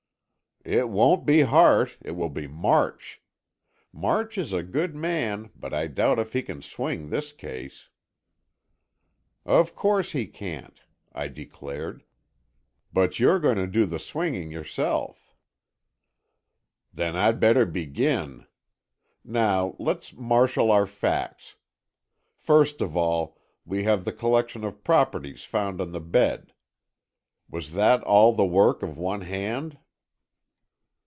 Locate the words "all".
22.95-23.35, 28.03-28.31